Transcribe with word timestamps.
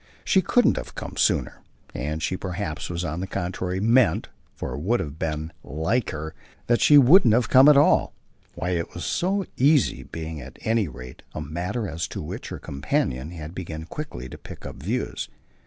She 0.25 0.41
couldn't 0.41 0.77
have 0.77 0.95
come 0.95 1.13
sooner, 1.15 1.61
and 1.93 2.23
she 2.23 2.35
perhaps 2.35 2.89
on 3.05 3.19
the 3.19 3.27
contrary 3.27 3.79
meant 3.79 4.29
for 4.55 4.73
it 4.73 4.79
would 4.79 4.99
have 4.99 5.19
been 5.19 5.51
like 5.63 6.09
her 6.09 6.33
that 6.65 6.81
she 6.81 6.97
wouldn't 6.97 7.35
have 7.35 7.49
come 7.51 7.69
at 7.69 7.77
all; 7.77 8.11
why 8.55 8.71
it 8.71 8.95
was 8.95 9.05
so 9.05 9.45
easy 9.57 10.01
being 10.01 10.41
at 10.41 10.57
any 10.61 10.87
rate 10.87 11.21
a 11.35 11.39
matter 11.41 11.87
as 11.87 12.07
to 12.07 12.21
which 12.23 12.49
her 12.49 12.57
companion 12.57 13.29
had 13.29 13.53
begun 13.53 13.83
quickly 13.85 14.27
to 14.27 14.39
pick 14.39 14.65
up 14.65 14.77
views. 14.77 15.29